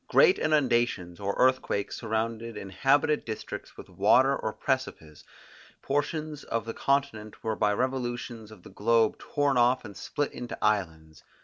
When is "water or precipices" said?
3.87-5.23